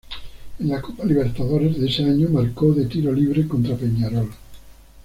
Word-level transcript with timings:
En 0.57 0.67
la 0.67 0.81
Copa 0.81 1.05
Libertadores 1.05 1.79
de 1.79 1.87
ese 1.87 2.03
año 2.03 2.27
marcó 2.31 2.71
de 2.73 2.85
tiro 2.87 3.11
libre 3.11 3.47
contra 3.47 3.75
Peñarol. 3.75 4.31